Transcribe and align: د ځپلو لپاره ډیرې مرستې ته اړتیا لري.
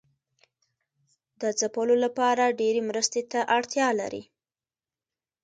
د 1.41 1.43
ځپلو 1.59 1.95
لپاره 2.05 2.55
ډیرې 2.59 2.81
مرستې 2.89 3.21
ته 3.31 3.39
اړتیا 3.57 3.87
لري. 3.99 4.23